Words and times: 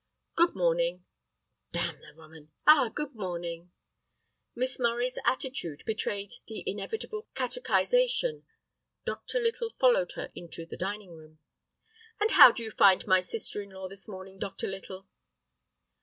"Good 0.35 0.55
morning." 0.55 1.05
"Damn 1.73 2.01
the 2.01 2.15
woman—Ah, 2.15 2.89
good 2.89 3.13
morning." 3.13 3.71
Miss 4.55 4.79
Murray's 4.79 5.19
attitude 5.27 5.83
betrayed 5.85 6.31
the 6.47 6.63
inevitable 6.67 7.27
catechisation. 7.35 8.41
Dr. 9.05 9.39
Little 9.39 9.69
followed 9.79 10.13
her 10.13 10.31
into 10.33 10.65
the 10.65 10.75
dining 10.75 11.11
room. 11.15 11.37
"And 12.19 12.31
how 12.31 12.51
do 12.51 12.63
you 12.63 12.71
find 12.71 13.05
my 13.05 13.19
sister 13.21 13.61
in 13.61 13.69
law 13.69 13.87
this 13.87 14.07
morning. 14.07 14.39
Dr. 14.39 14.65
Little?" 14.65 15.07